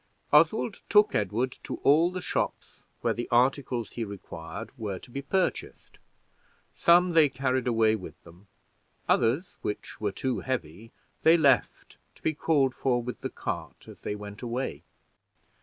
[0.33, 5.21] Oswald took Edward to all the shops where the articles he required were to be
[5.21, 5.99] purchased;
[6.73, 8.47] some they carried away with them;
[9.07, 10.91] others, which were too heavy,
[11.21, 14.81] they left, to be called for with the cart as they went away.